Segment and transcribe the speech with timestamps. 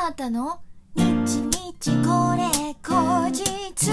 [0.00, 0.60] あたの？
[0.94, 2.46] 日日これ
[2.82, 3.90] 後日。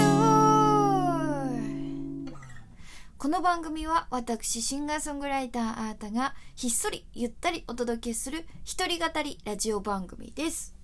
[3.18, 10.76] この番組は私シンガーソングライターあーたがひっそりゆったりお届けする一人語りラジオ番組です。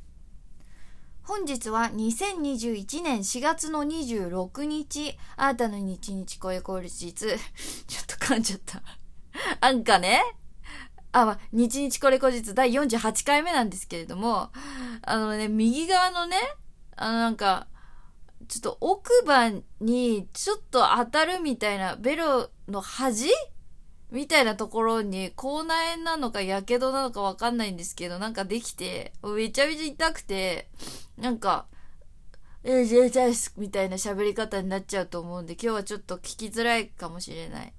[1.23, 5.17] 本日は2021年4月の26日。
[5.37, 7.15] あーたの日日これ後日。
[7.15, 7.37] ちょっ
[8.09, 8.83] と噛んじゃった。
[9.63, 10.21] なんかね？
[11.13, 14.51] あ、ま、日日これ後日第48回目なんですけれども、
[15.03, 16.37] あのね、右側のね、
[16.97, 17.69] あのなんか、
[18.49, 19.51] ちょっと奥歯
[19.81, 23.31] にちょっと当たるみたいな、ベロの端
[24.11, 30.71] みたいなところに口内炎なのか火傷なのかわかんないんですけど、なんかできて、めちゃめちゃ痛くて、
[31.19, 31.67] なんか、
[32.65, 37.73] えー、ジェイジャイスみたいな喋り方になっちゃうと思うんで、今日はちょっと聞きづらいかもしれない。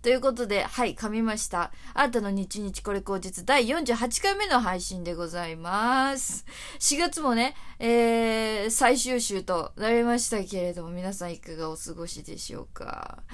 [0.00, 1.72] ということで、はい、噛みました。
[1.92, 6.46] あなたの日日これ口実第48回目の配信でございます。
[6.78, 13.24] 4月もね、えー、最終週となりましたけれども、皆さんいかがお過ごしでしょうか。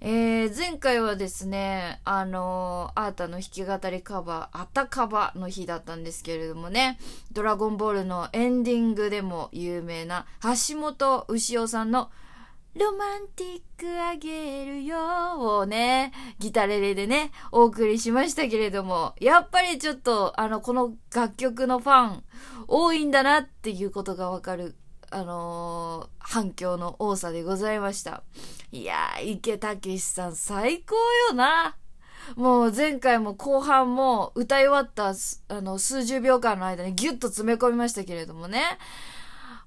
[0.00, 6.98] えー、前回はですね、あのー、アータの弾き語りカバー、あたカバの日だったんですけれどもね、
[7.32, 12.10] ドラゴンボールのエンディングでも有名な橋本牛尾さんの
[12.78, 14.98] ロマンティックあげるよ
[15.60, 22.24] をね、ギタレレでね、お送りしましたけれども、やっぱりちょっと、あの、この楽曲のファン、
[22.68, 24.76] 多いんだなっていうことがわかる、
[25.10, 28.22] あのー、反響の多さでございました。
[28.72, 30.96] いやー、池武さん最高
[31.28, 31.76] よな。
[32.34, 35.14] もう前回も後半も歌い終わった
[35.48, 38.62] あの数十秒間の間にギュッと詰め込みましたけれどもね。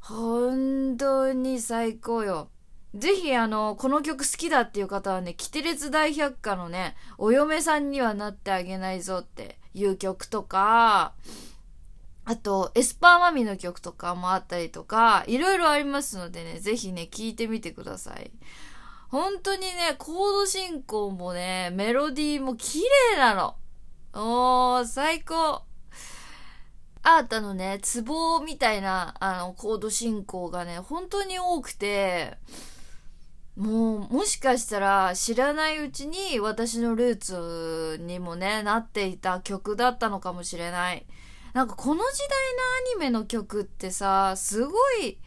[0.02, 2.50] 本当に最高よ。
[2.95, 11.14] ぜひあの、この曲好きだっていう方はね、キテレツ大百科のね、お嫁さんにはなってあげないぞっていう曲とか、
[12.26, 18.32] あと、エスパーマミの曲とかもあったりとか、いろいろありますのでね、ぜひね、聴いてみてください。
[19.10, 22.82] 本当にね、コード進行もね、メロディーも綺
[23.14, 23.56] 麗なの。
[24.14, 25.64] おー、最高。
[27.02, 32.38] アータのね、ツボみたいな、あの、コード進行がね、本当に多くて、
[33.59, 41.05] もう、もしかしたら知らないうちに私のルーツにもね、なっていた曲だったのかもしれない。
[41.53, 42.30] なんかこの時代
[42.93, 44.71] のアニメの曲ってさ、すご
[45.02, 45.17] い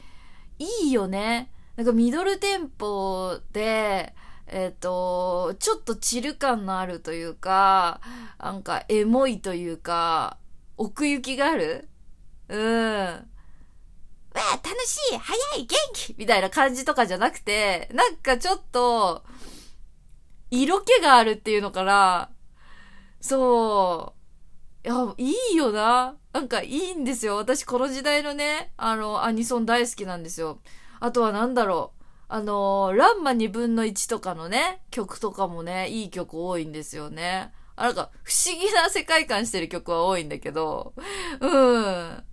[0.58, 1.50] いいよね。
[1.76, 4.14] なんかミドルテンポで、
[4.46, 8.00] えっ、ー、と、ちょっとチル感のあるというか、
[8.38, 10.38] なんかエモいというか、
[10.78, 11.86] 奥行きがある？
[12.48, 13.28] うん。
[14.34, 19.24] わあ、楽しい早い元気みたいな感じとかじゃなくて、なんかちょっと、
[20.50, 22.30] 色気があるっていうのかな。
[23.20, 24.14] そ
[24.84, 24.88] う。
[24.88, 26.16] いや、いいよな。
[26.32, 27.36] なんかいいんですよ。
[27.36, 30.60] 私この時代のね、あの、アニソン大好きなんですよ。
[31.00, 32.02] あとはなんだろう。
[32.28, 37.52] あのランマ2分の1とかのね、曲とかもね、いい曲多いんですよね。
[37.76, 40.94] あ、なんか、不思議な世界観してる曲は多いんだけど、
[41.40, 42.24] うん。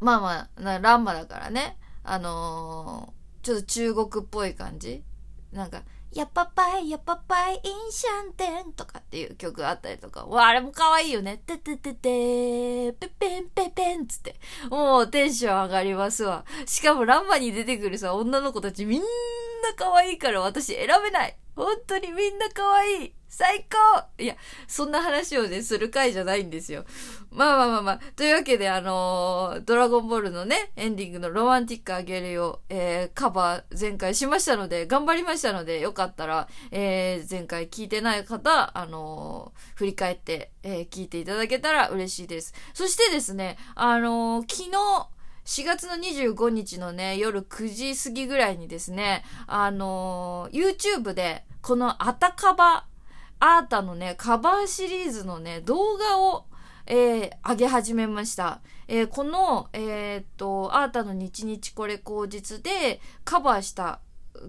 [0.00, 1.76] まあまあ、なランマだからね。
[2.02, 5.02] あのー、ちょっと中国っぽい感じ
[5.52, 10.26] なんか、やっぱぱい、やっぱぱい、インシャンテンとかっていう曲あったりとか。
[10.26, 11.40] わ、あれも可愛いよね。
[11.46, 14.34] ててててペペンペペンつって。
[14.70, 16.44] もうテンション上がりますわ。
[16.66, 19.06] しかもランマに出てくるさ、女の子たちみんな
[19.76, 21.36] 可愛いから私選べない。
[21.60, 23.14] 本当にみんな可愛い。
[23.28, 24.34] 最高いや、
[24.66, 26.84] そんな話をね、する回じゃないんですよ。
[27.30, 28.00] まあまあまあまあ。
[28.16, 42.52] というわけで、あのー、ドラゴンボールのね、エンディングのロマンティックあげるよ、えー、カバー前回しましたので、頑張りましたので、よかったら、えー、前回聞いてない方、あのー、振り返って、え、聞いていただけたら嬉しいです。
[42.74, 44.70] そしてですね、あの、昨日、
[45.44, 52.86] 4月の25日のね、夜9時過ぎぐらいにですね、あの、YouTube で、このあたかば
[53.40, 56.44] アータのね、カバーシリーズのね、動画を、
[56.86, 58.60] えー、上げ始めました。
[58.86, 64.00] えー、この、えー、っと、アータの日日これ口実でカバーした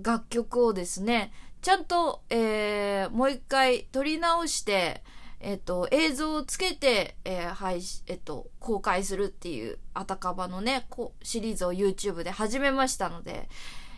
[0.04, 1.32] 楽曲をですね、
[1.62, 5.04] ちゃんと、えー、もう一回撮り直して、
[5.40, 13.48] えっ、と、映像をつけて、えー、配信、えっ、と、公開するっていう、あたかばのね、こうシリーズを YouTube で始めましたので、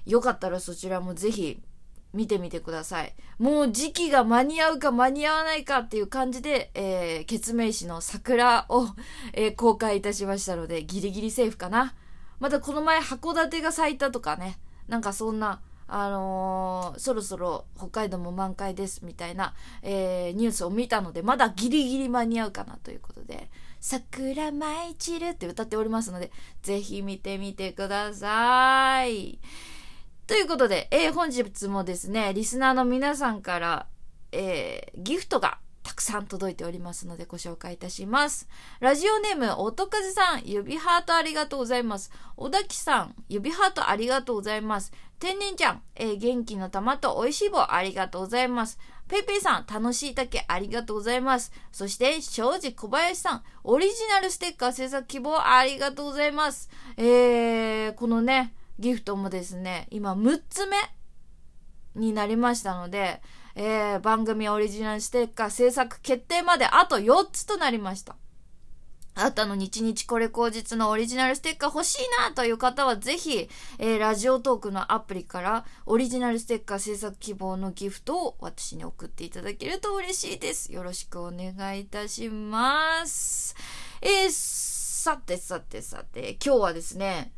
[0.06, 1.62] よかったらそちらもぜひ
[2.14, 3.14] 見てみてください。
[3.40, 8.88] もう時期が間に合うか間に合わないかっていう感じで、えー、ケツメイシの桜を、
[9.34, 11.96] えー、公開いたしましたので、ギリギリセーフかな。
[12.40, 23.50] またこの前函館が咲いたとかね、なんかそんな、あのー、そろそろ北海道も満開ですみたいな、えー、ニュースを見たので、まだギリギリ間に合うかなということで、
[23.80, 26.32] 桜舞い散るって歌っておりますので、
[26.62, 29.40] ぜひ見てみてください。
[30.26, 33.88] ということで、えー、本日もですね、リスナーの皆さんから、
[34.32, 38.48] えー、ギフトがたくさん届いておりますのでご紹介いたします。
[38.80, 42.10] ラジオネーム、音風さん、指ハートありがとうございます。
[42.38, 44.94] 小田木さん、指ハートありがとうございます。
[45.20, 48.80] 天然ちゃん、えー、元気の玉と美味しい棒ありがとうございます。
[49.10, 51.52] ペイペさん、楽しい竹ありがとうございます。
[51.74, 56.70] そして、庄司小林さん、オリジナルステッカー制作希望ありがとうございます。
[56.96, 60.78] えー、このね、ギフトもですね、今6つ目
[61.96, 63.22] になりましたので、
[63.56, 68.16] えー、番組オリジナルステッカー制作決定まであと4つとなりました。
[69.16, 73.48] あなたの日日これ口実のオリジナルステッカー欲しいなという方はぜひ、
[73.78, 80.74] えー、ラジオトークのアプリからオリジナルステッカー制作希望のギフトを私に送っていただけると嬉しいです。
[80.74, 83.56] よろしくお願いいたします。
[84.02, 87.34] えー、さてさてさて、今日はですね、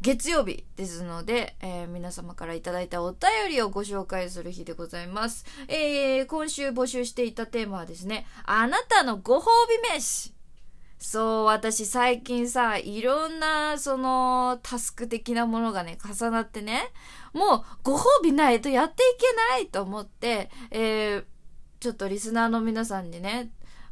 [0.00, 3.20] 月曜日ですので、えー、皆様からいただいたお便
[3.50, 5.46] りをご紹介する日でございます。
[5.68, 10.34] えー、今週募集していたテーマはですね、あなたのご褒美飯。
[10.98, 16.92] そう、私最近さ、いろんな、その、タスク的なものがね、重なってね、
[17.34, 21.24] もう、ご褒美ないとやっていけないと思って、えー、
[21.80, 23.50] ちょっとリスナーの皆さんにね、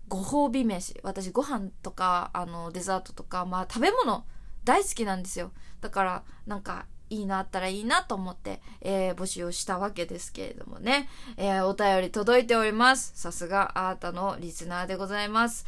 [0.08, 1.00] ご褒美飯。
[1.02, 4.24] 私ご飯とか、あの、デザートとか、まあ食べ物、
[4.64, 5.52] 大好きなんですよ。
[5.80, 11.10] だから、なんか、いいのあったらいいなと思って、えー、募集をしたわけですけれどもね。
[11.36, 13.12] えー、お便り届いております。
[13.14, 15.66] さすがあなたのリスナーでございます。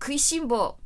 [0.00, 0.78] 食いしん坊。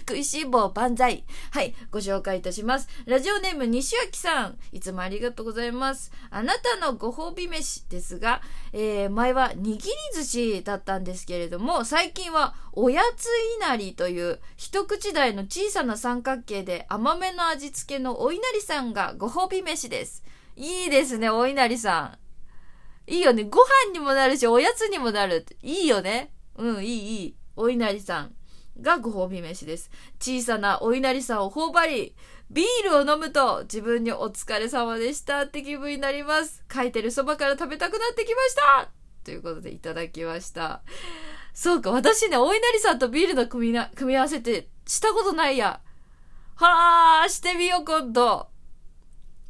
[0.00, 1.24] 食いしん坊万歳。
[1.50, 2.88] はい、ご紹介いたします。
[3.06, 4.58] ラジオネーム西脇さん。
[4.72, 6.12] いつもありがとうございます。
[6.30, 8.40] あなたのご褒美飯ですが、
[8.72, 9.82] えー、前は握り
[10.14, 13.26] 寿司だったんですけれども、最近はおやつ
[13.56, 20.24] いなりという一口大の小さな三角形で甘めの味付けのお稲荷さんがご褒美飯です。
[20.56, 22.18] いいですね、お稲荷さ
[23.06, 23.10] ん。
[23.10, 23.44] いいよね。
[23.44, 25.44] ご飯にもなるし、おやつにもなる。
[25.62, 26.32] いいよね。
[26.56, 27.36] うん、いい、いい。
[27.56, 28.34] お稲荷さん。
[28.80, 29.90] がご褒美飯です。
[30.20, 32.16] 小さなお稲荷さんを頬張り、
[32.50, 36.64] ビールを飲むと自分にお疲れ様でしたって気分になります。
[36.72, 38.88] 書いてるそばから食べたくなってきました
[39.24, 40.82] ということでいただきました。
[41.52, 45.80] そうか、私ね、お稲荷さんとビールの組みな、組み合わせてしたことないや。
[46.56, 48.48] はあ、してみよう、今度。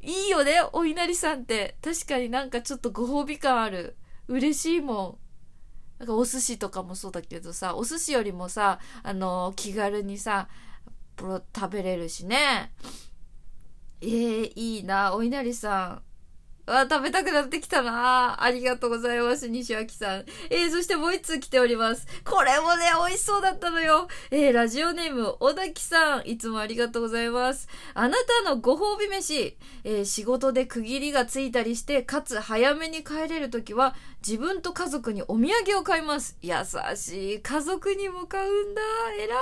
[0.00, 1.76] いいよね、お稲荷さんって。
[1.82, 3.96] 確かになんかちょっとご褒美感ある。
[4.28, 5.23] 嬉しいもん。
[5.98, 10.48] なんかお寿司とかもそうだけどさ、お寿司よりもさ、あの、気軽にさ、
[11.18, 12.72] 食べれるしね。
[14.00, 16.13] えー、いいな、お稲荷さん。
[16.66, 20.24] あ、食べたくなってきたなありがとうございます、西脇さん。
[20.48, 22.06] えー、そしてもう一通来ております。
[22.24, 24.08] これもね、美味しそうだったのよ。
[24.30, 26.26] えー、ラジオネーム、小滝さん。
[26.26, 27.68] いつもありがとうございます。
[27.92, 29.56] あなたのご褒美飯。
[29.84, 33.94] えー、仕事で区切りがついたりして、かつ早めに帰れるときは、
[34.26, 36.38] 自分と家族にお土産を買います。
[36.40, 36.54] 優
[36.96, 37.40] しい。
[37.42, 38.80] 家族にも買うんだ。
[39.18, 39.38] 偉い。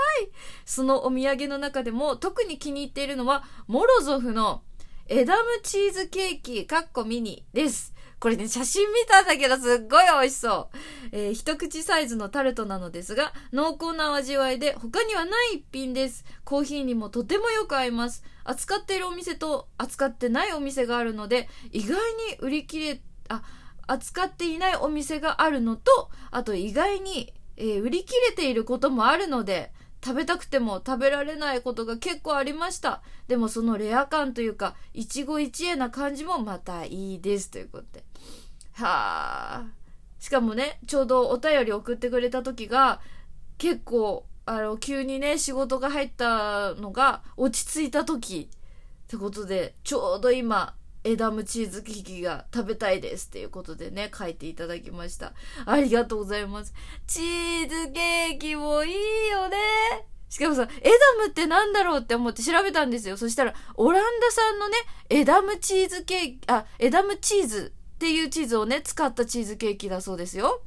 [0.64, 4.62] そのお土産の中でも、特に気に入っているのは、モロゾフの、
[5.08, 7.92] エダムチーズケーキ、かっこミニです。
[8.20, 10.76] これね、写真見たんだけどすっごい美味しそう。
[11.10, 16.24] えー、一口サイズのタルトなのですが、濃厚な味わいで他にはない一品です。
[16.44, 18.22] コーヒーにもとてもよく合います。
[18.44, 21.96] 扱っているお店と扱ってないお店があるので、意外
[22.30, 23.42] に売り切れ、あ、
[23.88, 29.72] 扱っていないお店があるのと、あと意外に、えー、売り切れていることもあるので、
[30.04, 33.02] 食べたくても食べられないことが結構ありました。
[33.28, 38.04] でもそのレア感というか、一期一会な感じもまたいいですということで。
[38.72, 39.64] はあ。
[40.18, 43.00] しかもね、ちょうどお便り送ってくれた時が、
[43.58, 55.32] 結構、あの、急にね、仕事が入ったのが落ち着いた時ってことで、ちょうど今、エダムチーズケーキが食べたいですっていうことでね、書いていただきました。
[55.66, 56.72] ありがとうございます。
[57.06, 58.94] チーズケーキもいい
[59.30, 59.56] よね。
[60.28, 63.16] しかもさ、エダムってなんだろうって思って調べたんですよ。
[63.16, 64.76] そしたら、オランダ産のね、
[65.10, 70.62] エダムチーズケーキ、あ、エダムチーズっていうチーズをね、使ったチーズケーキだそうですよ。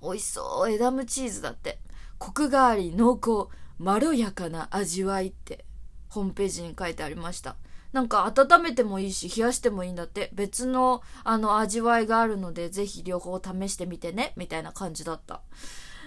[0.00, 0.70] 美味しそう。
[0.70, 1.78] エダムチーズだって。
[2.18, 5.64] コクがあり、濃厚、まろやかな味わいって、
[6.08, 7.56] ホームページに書いてありました。
[7.94, 10.28] なんか温めてもいいし、冷やしてもいいんだって。
[10.32, 14.32] 別の、あの、味わいがあるので、ぜひ両方試してみてね。
[14.36, 15.42] みたいな感じだった。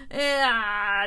[0.10, 0.42] え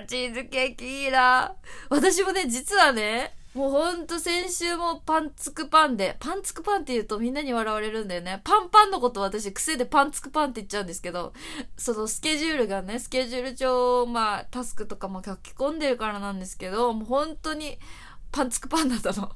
[0.03, 1.55] ー、チーズケーキいいな。
[1.91, 8.41] 私もね、実はね、もうほんと先週もパンツクパンで、パンツクパンって言うとみんなに笑われるんだよね。
[8.43, 11.35] パンパンのこと私癖でパンツクパンって言っちゃうんですけど、
[11.77, 17.79] そのスケジュールがね、スケジュール帳、まあタスクとかも書き込んでるからなんですけど、もう本当に
[18.33, 19.31] パンツクパンだったの。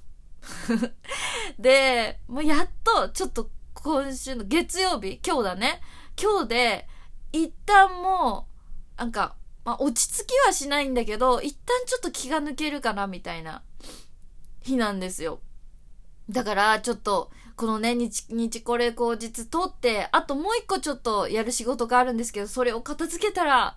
[1.58, 5.80] で、もうやっとちょっと今週の月曜日、今日だね。
[6.20, 6.88] 今日で、
[7.32, 8.46] 一旦も
[8.96, 13.62] う、なんか、まあ、落ち着きはしないんだけど、一旦ちょっと気が抜けるかな、みたいな
[14.62, 15.40] 日なんですよ。
[16.30, 23.76] だから、ちょっと、このね、日、日これ後日撮って、あともう一個ちょっとやる仕事があるんですけど、それを片付けたら、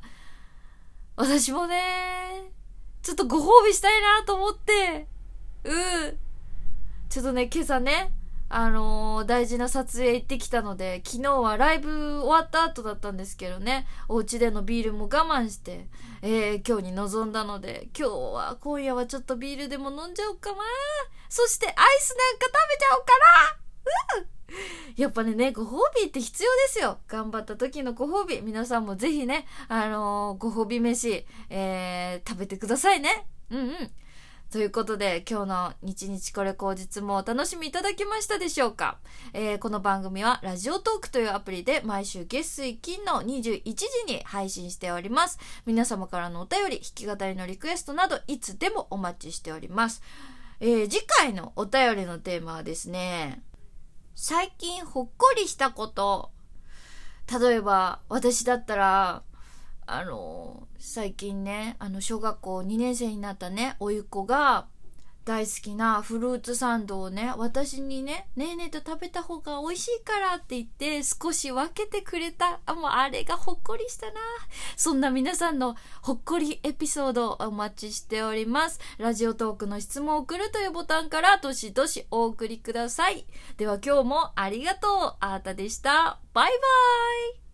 [1.16, 2.52] 私もね、
[3.02, 5.08] ちょっとご褒美したいなと思って、
[5.64, 6.20] うん。
[7.10, 8.12] ちょっとね、今朝ね、
[8.50, 15.88] あのー、大事な撮影行ってきたので、昨日はライブ終わった後だったんですけどね、お家でのビールも我慢して、
[16.22, 20.58] えー、今日に臨んだので、今日は、今夜はちょっとビールでも飲んじゃおうかな。
[21.30, 23.12] そしてアイスなんか食べちゃおうか
[24.20, 24.22] な。
[24.22, 24.38] うん
[24.96, 27.00] やっぱね、ご褒美って必要ですよ。
[27.08, 28.42] 頑張った時のご褒美。
[28.42, 33.28] 皆さんもぜひね、あのー、ご褒美飯、えー、食べてくださいね。
[33.52, 33.92] うんうん。
[34.50, 38.98] ということで、今日の日日これ口実もお楽しみいただけましたでしょうか、
[39.34, 45.38] えー、この番組はラジオトークというアプリで毎週月水金の21時に配信しております。
[45.66, 50.02] 皆様からのお便り、弾き語りのリクエストなどいつでもお待ちしております。
[50.62, 53.44] えー、次回のお便りのテーマはですね、
[54.16, 56.32] 最近ほっこりしたこと。
[57.30, 59.24] 例えば、私だったら、
[59.88, 64.68] あの、最近ね、あの、小学校2年生になったね、おいっ子が、
[65.24, 72.62] 大好きなフルーツサンドをね、私にね、ねえねえと食べた方が美味しいからって言って少し分けてくれた。
[72.66, 74.14] あ、もうあれがほっこりしたな。
[74.78, 78.80] そんな皆さんのほっこりエピソードお待ちしております。
[79.00, 83.26] ラジオトークの質問を送るというボタンからどしどしお送りください。
[83.58, 85.16] では今日もありがとう。
[85.20, 86.20] あーたでした。
[86.34, 87.47] バイバイ。